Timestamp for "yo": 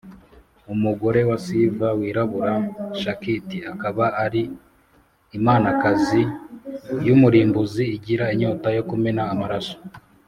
8.77-8.83